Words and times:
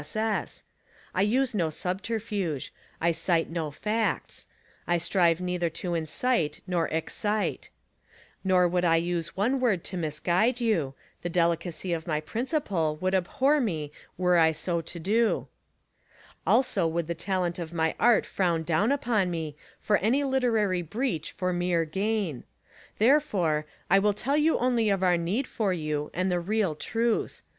S. 0.01 0.15
S. 0.15 0.63
I 1.13 1.21
use 1.21 1.53
no 1.53 1.69
subterfuge; 1.69 2.73
I 2.99 3.11
cite 3.11 3.51
no 3.51 3.69
facts; 3.69 4.47
I 4.87 4.97
strive 4.97 5.39
neither 5.39 5.69
to 5.69 5.93
incite 5.93 6.61
nor 6.65 6.87
excite; 6.87 7.69
nor 8.43 8.67
would 8.67 8.83
I 8.83 8.95
use 8.95 9.37
one 9.37 9.59
word 9.59 9.83
to 9.83 9.97
misguide 9.97 10.59
you— 10.59 10.95
the 11.21 11.29
delicacy 11.29 11.93
of 11.93 12.07
my 12.07 12.19
principle 12.19 12.97
would 12.99 13.13
abhor 13.13 13.59
me 13.61 13.91
were 14.17 14.39
I 14.39 14.53
to 14.53 14.57
so 14.57 14.81
do; 14.81 15.47
also 16.47 16.87
would 16.87 17.05
the 17.05 17.13
talent 17.13 17.59
of 17.59 17.71
my 17.71 17.93
art 17.99 18.25
frown 18.25 18.63
down 18.63 18.91
upon 18.91 19.29
me 19.29 19.55
for 19.79 19.97
any 19.97 20.23
literary 20.23 20.81
breach 20.81 21.31
for 21.31 21.53
mere 21.53 21.85
gain; 21.85 22.43
there 22.97 23.19
for, 23.19 23.67
I 23.87 23.99
will 23.99 24.13
tell 24.15 24.35
you 24.35 24.57
only 24.57 24.89
of 24.89 25.03
our 25.03 25.15
need 25.15 25.45
for 25.45 25.71
you 25.73 26.09
and 26.11 26.31
the 26.31 26.39
real 26.39 26.73
truth. 26.73 27.43